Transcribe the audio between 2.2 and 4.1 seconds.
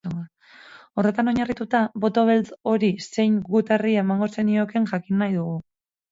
beltz hori zein gutarri